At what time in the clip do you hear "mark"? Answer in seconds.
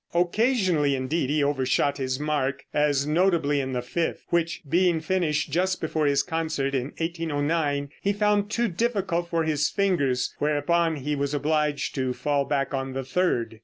2.19-2.63